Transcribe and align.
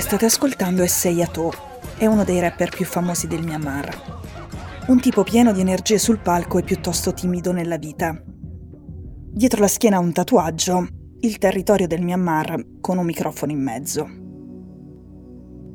state 0.00 0.26
ascoltando 0.26 0.84
è 0.84 0.86
Seiya 0.86 1.26
To, 1.26 1.52
è 1.98 2.06
uno 2.06 2.22
dei 2.22 2.38
rapper 2.38 2.70
più 2.70 2.84
famosi 2.84 3.26
del 3.26 3.42
Myanmar. 3.42 4.20
Un 4.86 5.00
tipo 5.00 5.24
pieno 5.24 5.52
di 5.52 5.60
energie 5.60 5.98
sul 5.98 6.20
palco 6.20 6.58
e 6.58 6.62
piuttosto 6.62 7.12
timido 7.12 7.50
nella 7.50 7.78
vita. 7.78 8.16
Dietro 8.24 9.60
la 9.60 9.66
schiena 9.66 9.98
un 9.98 10.12
tatuaggio, 10.12 10.86
il 11.20 11.36
territorio 11.38 11.88
del 11.88 12.00
Myanmar, 12.00 12.64
con 12.80 12.96
un 12.96 13.04
microfono 13.04 13.50
in 13.50 13.60
mezzo. 13.60 14.08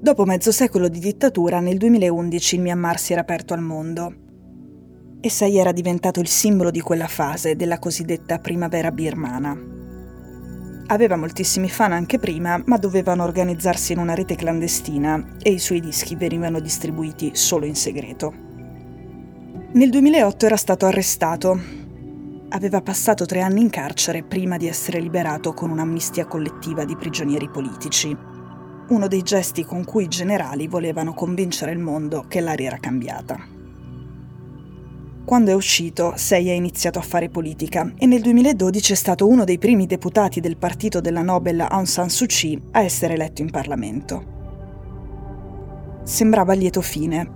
Dopo 0.00 0.24
mezzo 0.24 0.52
secolo 0.52 0.88
di 0.88 1.00
dittatura, 1.00 1.58
nel 1.58 1.76
2011 1.76 2.54
il 2.54 2.60
Myanmar 2.60 3.00
si 3.00 3.12
era 3.12 3.22
aperto 3.22 3.52
al 3.52 3.62
mondo. 3.62 4.14
E 5.20 5.28
Sei 5.28 5.58
era 5.58 5.72
diventato 5.72 6.20
il 6.20 6.28
simbolo 6.28 6.70
di 6.70 6.80
quella 6.80 7.08
fase 7.08 7.56
della 7.56 7.80
cosiddetta 7.80 8.38
primavera 8.38 8.92
birmana. 8.92 9.77
Aveva 10.90 11.16
moltissimi 11.16 11.68
fan 11.68 11.92
anche 11.92 12.18
prima, 12.18 12.62
ma 12.64 12.78
dovevano 12.78 13.22
organizzarsi 13.22 13.92
in 13.92 13.98
una 13.98 14.14
rete 14.14 14.36
clandestina 14.36 15.34
e 15.42 15.50
i 15.50 15.58
suoi 15.58 15.80
dischi 15.80 16.16
venivano 16.16 16.60
distribuiti 16.60 17.32
solo 17.34 17.66
in 17.66 17.74
segreto. 17.74 18.32
Nel 19.72 19.90
2008 19.90 20.46
era 20.46 20.56
stato 20.56 20.86
arrestato. 20.86 21.60
Aveva 22.48 22.80
passato 22.80 23.26
tre 23.26 23.42
anni 23.42 23.60
in 23.60 23.68
carcere 23.68 24.22
prima 24.22 24.56
di 24.56 24.66
essere 24.66 24.98
liberato 24.98 25.52
con 25.52 25.68
un'amnistia 25.68 26.24
collettiva 26.24 26.86
di 26.86 26.96
prigionieri 26.96 27.50
politici. 27.50 28.16
Uno 28.88 29.08
dei 29.08 29.20
gesti 29.20 29.64
con 29.64 29.84
cui 29.84 30.04
i 30.04 30.08
generali 30.08 30.68
volevano 30.68 31.12
convincere 31.12 31.72
il 31.72 31.80
mondo 31.80 32.24
che 32.26 32.40
l'aria 32.40 32.68
era 32.68 32.78
cambiata. 32.78 33.57
Quando 35.28 35.50
è 35.50 35.54
uscito, 35.54 36.14
Sei 36.16 36.48
ha 36.48 36.54
iniziato 36.54 36.98
a 36.98 37.02
fare 37.02 37.28
politica 37.28 37.92
e 37.98 38.06
nel 38.06 38.22
2012 38.22 38.92
è 38.94 38.96
stato 38.96 39.28
uno 39.28 39.44
dei 39.44 39.58
primi 39.58 39.84
deputati 39.84 40.40
del 40.40 40.56
partito 40.56 41.02
della 41.02 41.20
Nobel 41.20 41.60
Aung 41.60 41.84
San 41.84 42.08
Suu 42.08 42.24
Kyi 42.24 42.58
a 42.70 42.80
essere 42.80 43.12
eletto 43.12 43.42
in 43.42 43.50
Parlamento. 43.50 44.24
Sembrava 46.02 46.54
lieto 46.54 46.80
fine. 46.80 47.30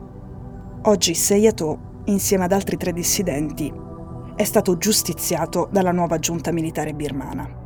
Oggi 0.84 1.12
Seiyato, 1.12 2.00
insieme 2.06 2.44
ad 2.44 2.52
altri 2.52 2.78
tre 2.78 2.94
dissidenti, 2.94 3.70
è 4.36 4.44
stato 4.44 4.78
giustiziato 4.78 5.68
dalla 5.70 5.92
nuova 5.92 6.18
giunta 6.18 6.50
militare 6.50 6.94
birmana. 6.94 7.60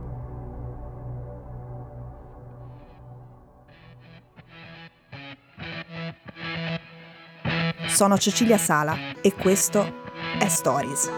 Sono 7.87 8.19
Cecilia 8.19 8.59
Sala 8.59 8.97
e 9.23 9.33
questo 9.33 10.03
è 10.39 10.49
Stories, 10.49 11.11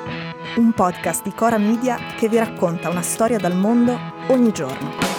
un 0.56 0.72
podcast 0.72 1.22
di 1.22 1.32
Cora 1.32 1.58
Media 1.58 1.98
che 2.16 2.28
vi 2.28 2.38
racconta 2.38 2.88
una 2.88 3.02
storia 3.02 3.38
dal 3.38 3.56
mondo 3.56 3.98
ogni 4.28 4.52
giorno. 4.52 5.17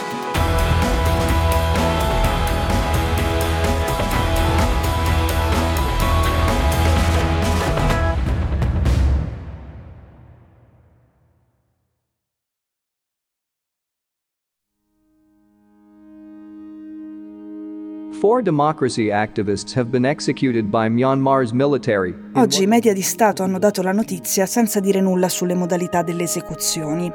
Four 18.19 18.41
democracy 18.41 19.11
activists 19.11 19.73
have 19.75 19.89
been 19.89 20.03
executed 20.03 20.65
by 20.65 20.89
Myanmar's 20.89 21.53
military. 21.53 22.13
Oggi 22.33 22.63
i 22.63 22.67
media 22.67 22.91
di 22.91 23.01
Stato 23.01 23.43
hanno 23.43 23.59
dato 23.59 23.81
la 23.81 23.93
notizia 23.93 24.45
senza 24.45 24.81
dire 24.81 24.99
nulla 24.99 25.29
sulle 25.29 25.53
modalità 25.53 26.01
delle 26.01 26.23
esecuzioni. 26.23 27.09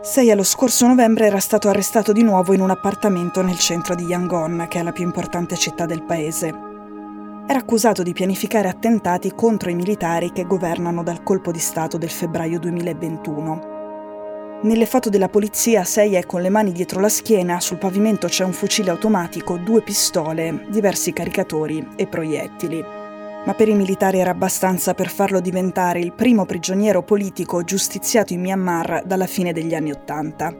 Sei 0.00 0.34
lo 0.34 0.42
scorso 0.42 0.86
novembre 0.86 1.26
era 1.26 1.38
stato 1.38 1.68
arrestato 1.68 2.12
di 2.12 2.22
nuovo 2.22 2.54
in 2.54 2.62
un 2.62 2.70
appartamento 2.70 3.42
nel 3.42 3.58
centro 3.58 3.94
di 3.94 4.04
Yangon, 4.04 4.68
che 4.70 4.80
è 4.80 4.82
la 4.82 4.92
più 4.92 5.04
importante 5.04 5.58
città 5.58 5.84
del 5.84 6.02
paese. 6.02 6.48
Era 7.46 7.58
accusato 7.58 8.02
di 8.02 8.14
pianificare 8.14 8.68
attentati 8.68 9.34
contro 9.34 9.68
i 9.68 9.74
militari 9.74 10.32
che 10.32 10.44
governano 10.44 11.02
dal 11.02 11.22
colpo 11.22 11.50
di 11.50 11.58
Stato 11.58 11.98
del 11.98 12.08
febbraio 12.08 12.58
2021. 12.58 13.69
Nelle 14.62 14.84
foto 14.84 15.08
della 15.08 15.30
polizia 15.30 15.84
Sei 15.84 16.16
è 16.16 16.26
con 16.26 16.42
le 16.42 16.50
mani 16.50 16.72
dietro 16.72 17.00
la 17.00 17.08
schiena, 17.08 17.60
sul 17.60 17.78
pavimento 17.78 18.26
c'è 18.26 18.44
un 18.44 18.52
fucile 18.52 18.90
automatico, 18.90 19.56
due 19.56 19.80
pistole, 19.80 20.66
diversi 20.68 21.14
caricatori 21.14 21.88
e 21.96 22.06
proiettili. 22.06 22.84
Ma 23.46 23.54
per 23.54 23.68
i 23.68 23.74
militari 23.74 24.18
era 24.18 24.28
abbastanza 24.28 24.92
per 24.92 25.08
farlo 25.08 25.40
diventare 25.40 26.00
il 26.00 26.12
primo 26.12 26.44
prigioniero 26.44 27.02
politico 27.02 27.64
giustiziato 27.64 28.34
in 28.34 28.42
Myanmar 28.42 29.04
dalla 29.06 29.26
fine 29.26 29.54
degli 29.54 29.74
anni 29.74 29.92
Ottanta. 29.92 30.54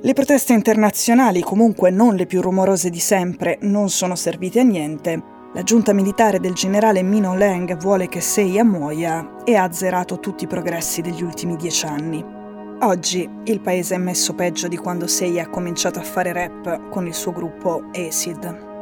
Le 0.00 0.12
proteste 0.12 0.54
internazionali, 0.54 1.40
comunque 1.40 1.90
non 1.90 2.16
le 2.16 2.26
più 2.26 2.40
rumorose 2.40 2.90
di 2.90 2.98
sempre, 2.98 3.58
non 3.60 3.90
sono 3.90 4.16
servite 4.16 4.58
a 4.58 4.64
niente 4.64 5.33
la 5.54 5.62
giunta 5.62 5.92
militare 5.92 6.40
del 6.40 6.52
generale 6.52 7.02
Mino 7.02 7.36
Leng 7.36 7.76
vuole 7.76 8.08
che 8.08 8.20
Seiya 8.20 8.64
muoia 8.64 9.36
e 9.44 9.54
ha 9.54 9.62
azzerato 9.62 10.18
tutti 10.18 10.44
i 10.44 10.48
progressi 10.48 11.00
degli 11.00 11.22
ultimi 11.22 11.54
dieci 11.54 11.86
anni. 11.86 12.24
Oggi 12.80 13.28
il 13.44 13.60
paese 13.60 13.94
è 13.94 13.98
messo 13.98 14.34
peggio 14.34 14.66
di 14.66 14.76
quando 14.76 15.06
Seiya 15.06 15.44
ha 15.44 15.48
cominciato 15.48 16.00
a 16.00 16.02
fare 16.02 16.32
rap 16.32 16.88
con 16.90 17.06
il 17.06 17.14
suo 17.14 17.30
gruppo 17.30 17.84
Acid. 17.92 18.72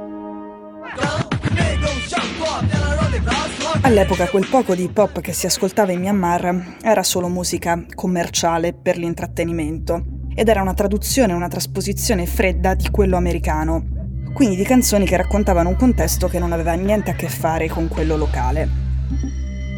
All'epoca 3.82 4.28
quel 4.28 4.46
poco 4.48 4.74
di 4.74 4.84
hip 4.84 4.96
hop 4.96 5.20
che 5.20 5.34
si 5.34 5.44
ascoltava 5.44 5.92
in 5.92 6.00
Myanmar 6.00 6.78
era 6.80 7.02
solo 7.02 7.28
musica 7.28 7.84
commerciale 7.94 8.72
per 8.72 8.96
l'intrattenimento 8.96 10.04
ed 10.34 10.48
era 10.48 10.62
una 10.62 10.72
traduzione, 10.72 11.34
una 11.34 11.48
trasposizione 11.48 12.24
fredda 12.24 12.72
di 12.72 12.88
quello 12.90 13.16
americano, 13.16 14.01
quindi 14.32 14.56
di 14.56 14.64
canzoni 14.64 15.04
che 15.04 15.16
raccontavano 15.16 15.68
un 15.68 15.76
contesto 15.76 16.26
che 16.26 16.38
non 16.38 16.52
aveva 16.52 16.72
niente 16.72 17.10
a 17.10 17.14
che 17.14 17.28
fare 17.28 17.68
con 17.68 17.88
quello 17.88 18.16
locale. 18.16 18.68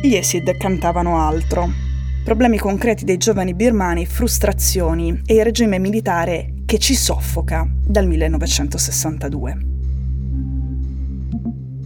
Gli 0.02 0.16
Acid 0.16 0.56
cantavano 0.56 1.20
altro. 1.20 1.68
Problemi 2.24 2.56
concreti 2.58 3.04
dei 3.04 3.16
giovani 3.16 3.54
birmani, 3.54 4.06
frustrazioni 4.06 5.22
e 5.26 5.34
il 5.34 5.44
regime 5.44 5.78
militare 5.78 6.54
che 6.64 6.78
ci 6.78 6.94
soffoca 6.94 7.68
dal 7.68 8.06
1962. 8.06 9.58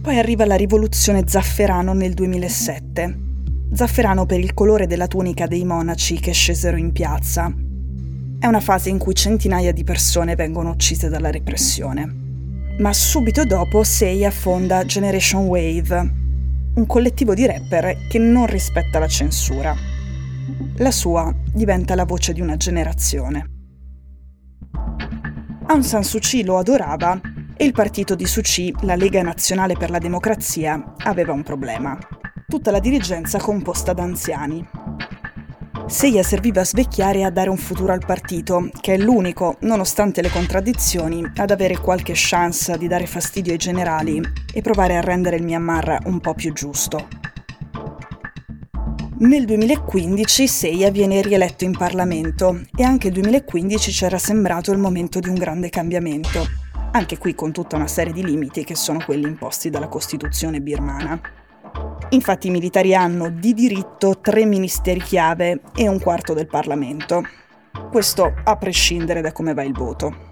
Poi 0.01 0.17
arriva 0.17 0.45
la 0.45 0.55
rivoluzione 0.55 1.23
zafferano 1.25 1.93
nel 1.93 2.13
2007. 2.13 3.19
Zafferano 3.73 4.25
per 4.25 4.39
il 4.39 4.53
colore 4.53 4.87
della 4.87 5.07
tunica 5.07 5.47
dei 5.47 5.65
monaci 5.65 6.19
che 6.19 6.31
scesero 6.31 6.77
in 6.77 6.91
piazza. 6.91 7.53
È 8.39 8.45
una 8.45 8.61
fase 8.61 8.89
in 8.89 8.97
cui 8.97 9.13
centinaia 9.13 9.73
di 9.73 9.83
persone 9.83 10.35
vengono 10.35 10.69
uccise 10.69 11.09
dalla 11.09 11.29
repressione 11.29 12.27
ma 12.79 12.93
subito 12.93 13.43
dopo 13.43 13.83
Seiya 13.83 14.31
fonda 14.31 14.85
Generation 14.85 15.45
Wave, 15.45 16.13
un 16.75 16.85
collettivo 16.85 17.33
di 17.33 17.45
rapper 17.45 18.07
che 18.07 18.19
non 18.19 18.45
rispetta 18.45 18.99
la 18.99 19.07
censura. 19.07 19.75
La 20.77 20.91
sua 20.91 21.33
diventa 21.53 21.93
la 21.95 22.05
voce 22.05 22.31
di 22.31 22.39
una 22.39 22.55
generazione. 22.55 23.49
Aung 25.67 25.83
San 25.83 26.03
Suu 26.03 26.19
Kyi 26.19 26.43
lo 26.43 26.57
adorava 26.57 27.19
e 27.55 27.65
il 27.65 27.73
partito 27.73 28.15
di 28.15 28.25
Suu 28.25 28.41
Kyi, 28.41 28.73
la 28.81 28.95
Lega 28.95 29.21
Nazionale 29.21 29.75
per 29.75 29.89
la 29.89 29.99
Democrazia, 29.99 30.95
aveva 30.99 31.33
un 31.33 31.43
problema. 31.43 31.97
Tutta 32.47 32.71
la 32.71 32.79
dirigenza 32.79 33.39
composta 33.39 33.91
da 33.91 34.03
anziani. 34.03 34.65
Seiya 35.89 36.21
serviva 36.21 36.61
a 36.61 36.65
svecchiare 36.65 37.19
e 37.19 37.23
a 37.23 37.31
dare 37.31 37.49
un 37.49 37.57
futuro 37.57 37.91
al 37.91 38.05
partito, 38.05 38.69
che 38.79 38.93
è 38.93 38.97
l'unico, 38.97 39.57
nonostante 39.61 40.21
le 40.21 40.29
contraddizioni, 40.29 41.25
ad 41.37 41.49
avere 41.49 41.79
qualche 41.79 42.13
chance 42.15 42.77
di 42.77 42.87
dare 42.87 43.07
fastidio 43.07 43.53
ai 43.53 43.57
generali 43.57 44.21
e 44.53 44.61
provare 44.61 44.97
a 44.97 45.01
rendere 45.01 45.37
il 45.37 45.43
Myanmar 45.43 46.01
un 46.05 46.19
po' 46.19 46.35
più 46.35 46.53
giusto. 46.53 47.07
Nel 49.17 49.45
2015 49.45 50.47
Seiya 50.47 50.91
viene 50.91 51.23
rieletto 51.23 51.63
in 51.63 51.75
Parlamento 51.75 52.61
e 52.77 52.83
anche 52.83 53.07
il 53.07 53.13
2015 53.13 53.91
c'era 53.91 54.19
sembrato 54.19 54.71
il 54.71 54.77
momento 54.77 55.19
di 55.19 55.27
un 55.27 55.35
grande 55.35 55.69
cambiamento, 55.69 56.45
anche 56.91 57.17
qui 57.17 57.33
con 57.33 57.51
tutta 57.51 57.77
una 57.77 57.87
serie 57.87 58.13
di 58.13 58.23
limiti 58.23 58.63
che 58.63 58.75
sono 58.75 58.99
quelli 59.03 59.27
imposti 59.27 59.71
dalla 59.71 59.87
Costituzione 59.87 60.61
birmana. 60.61 61.19
Infatti 62.11 62.47
i 62.47 62.51
militari 62.51 62.95
hanno 62.95 63.29
di 63.29 63.53
diritto 63.53 64.19
tre 64.19 64.45
ministeri 64.45 64.99
chiave 64.99 65.61
e 65.75 65.87
un 65.87 65.99
quarto 65.99 66.33
del 66.33 66.47
Parlamento. 66.47 67.23
Questo 67.91 68.33
a 68.43 68.55
prescindere 68.55 69.21
da 69.21 69.31
come 69.31 69.53
va 69.53 69.63
il 69.63 69.73
voto. 69.73 70.27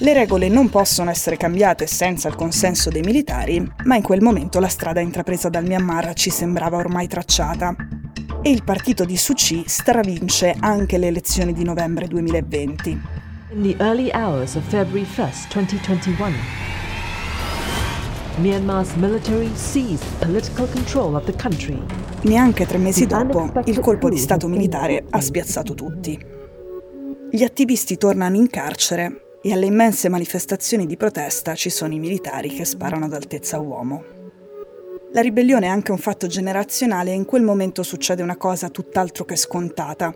Le 0.00 0.12
regole 0.12 0.48
non 0.48 0.70
possono 0.70 1.10
essere 1.10 1.36
cambiate 1.36 1.86
senza 1.86 2.28
il 2.28 2.36
consenso 2.36 2.88
dei 2.88 3.02
militari, 3.02 3.62
ma 3.84 3.96
in 3.96 4.02
quel 4.02 4.22
momento 4.22 4.60
la 4.60 4.68
strada 4.68 5.00
intrapresa 5.00 5.48
dal 5.50 5.64
Myanmar 5.64 6.14
ci 6.14 6.30
sembrava 6.30 6.78
ormai 6.78 7.06
tracciata 7.06 7.74
e 8.42 8.50
il 8.50 8.64
partito 8.64 9.04
di 9.04 9.16
Suu 9.16 9.34
Kyi 9.34 9.64
stravince 9.66 10.54
anche 10.58 10.98
le 10.98 11.08
elezioni 11.08 11.52
di 11.52 11.64
novembre 11.64 12.06
2020. 12.06 12.90
In 13.52 13.62
the 13.62 13.76
early 13.78 14.10
hours 14.12 14.56
of 14.56 14.64
February 14.68 15.06
1st, 15.06 15.52
2021, 15.52 16.73
Myanmar's 18.38 18.92
military 18.96 19.48
seized 19.54 20.04
political 20.18 20.68
control 20.68 21.14
of 21.14 21.24
the 21.24 21.34
country. 21.36 21.80
Neanche 22.22 22.66
tre 22.66 22.78
mesi 22.78 23.06
dopo, 23.06 23.52
il 23.66 23.78
colpo 23.78 24.08
di 24.08 24.16
Stato 24.16 24.48
militare 24.48 25.04
ha 25.08 25.20
spiazzato 25.20 25.74
tutti. 25.74 26.18
Gli 27.30 27.44
attivisti 27.44 27.96
tornano 27.96 28.34
in 28.34 28.48
carcere 28.48 29.36
e 29.40 29.52
alle 29.52 29.66
immense 29.66 30.08
manifestazioni 30.08 30.84
di 30.84 30.96
protesta 30.96 31.54
ci 31.54 31.70
sono 31.70 31.94
i 31.94 32.00
militari 32.00 32.48
che 32.48 32.64
sparano 32.64 33.04
ad 33.04 33.12
altezza 33.12 33.60
uomo. 33.60 34.02
La 35.12 35.20
ribellione 35.20 35.66
è 35.66 35.68
anche 35.68 35.92
un 35.92 35.98
fatto 35.98 36.26
generazionale 36.26 37.12
e 37.12 37.14
in 37.14 37.26
quel 37.26 37.42
momento 37.42 37.84
succede 37.84 38.22
una 38.22 38.36
cosa 38.36 38.68
tutt'altro 38.68 39.24
che 39.24 39.36
scontata. 39.36 40.12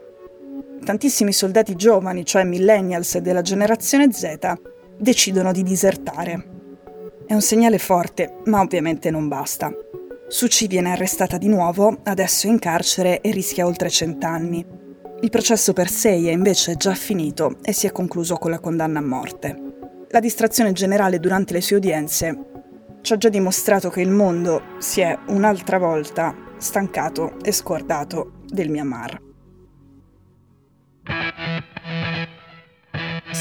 Tantissimi 0.84 1.32
soldati 1.32 1.76
giovani, 1.76 2.24
cioè 2.24 2.42
millennials 2.42 3.16
della 3.18 3.42
generazione 3.42 4.10
Z, 4.10 4.54
decidono 4.98 5.52
di 5.52 5.62
disertare. 5.62 6.56
È 7.28 7.34
un 7.34 7.42
segnale 7.42 7.76
forte, 7.76 8.38
ma 8.46 8.62
ovviamente 8.62 9.10
non 9.10 9.28
basta. 9.28 9.70
Suci 10.28 10.66
viene 10.66 10.92
arrestata 10.92 11.36
di 11.36 11.46
nuovo, 11.46 11.98
adesso 12.04 12.46
in 12.46 12.58
carcere 12.58 13.20
e 13.20 13.30
rischia 13.32 13.66
oltre 13.66 13.90
cent'anni. 13.90 14.64
Il 15.20 15.28
processo 15.28 15.74
per 15.74 15.90
Sei 15.90 16.28
è 16.28 16.32
invece 16.32 16.76
già 16.76 16.94
finito 16.94 17.58
e 17.60 17.74
si 17.74 17.86
è 17.86 17.92
concluso 17.92 18.36
con 18.36 18.50
la 18.50 18.60
condanna 18.60 19.00
a 19.00 19.02
morte. 19.02 19.60
La 20.08 20.20
distrazione 20.20 20.72
generale 20.72 21.20
durante 21.20 21.52
le 21.52 21.60
sue 21.60 21.76
udienze 21.76 22.44
ci 23.02 23.12
ha 23.12 23.18
già 23.18 23.28
dimostrato 23.28 23.90
che 23.90 24.00
il 24.00 24.08
mondo 24.08 24.62
si 24.78 25.02
è 25.02 25.14
un'altra 25.26 25.76
volta 25.76 26.34
stancato 26.56 27.34
e 27.42 27.52
scordato 27.52 28.38
del 28.46 28.70
Myanmar. 28.70 29.27